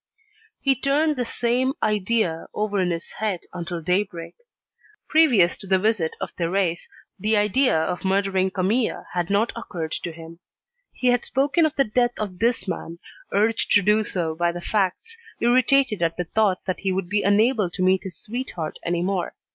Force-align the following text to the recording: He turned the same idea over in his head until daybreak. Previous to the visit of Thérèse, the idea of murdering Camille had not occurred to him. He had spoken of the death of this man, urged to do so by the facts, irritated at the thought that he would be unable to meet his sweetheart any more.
He 0.59 0.73
turned 0.75 1.15
the 1.15 1.25
same 1.25 1.73
idea 1.83 2.47
over 2.55 2.79
in 2.79 2.89
his 2.89 3.11
head 3.19 3.41
until 3.53 3.83
daybreak. 3.83 4.33
Previous 5.07 5.55
to 5.57 5.67
the 5.67 5.77
visit 5.77 6.15
of 6.19 6.35
Thérèse, 6.35 6.87
the 7.19 7.37
idea 7.37 7.77
of 7.79 8.03
murdering 8.03 8.49
Camille 8.49 9.05
had 9.13 9.29
not 9.29 9.51
occurred 9.55 9.91
to 9.91 10.11
him. 10.11 10.39
He 10.91 11.09
had 11.09 11.23
spoken 11.23 11.67
of 11.67 11.75
the 11.75 11.83
death 11.85 12.17
of 12.17 12.39
this 12.39 12.67
man, 12.67 12.97
urged 13.31 13.69
to 13.73 13.83
do 13.83 14.03
so 14.03 14.33
by 14.33 14.51
the 14.51 14.59
facts, 14.59 15.19
irritated 15.39 16.01
at 16.01 16.17
the 16.17 16.23
thought 16.23 16.65
that 16.65 16.79
he 16.79 16.91
would 16.91 17.07
be 17.07 17.21
unable 17.21 17.69
to 17.69 17.83
meet 17.83 18.01
his 18.01 18.19
sweetheart 18.19 18.79
any 18.83 19.03
more. 19.03 19.35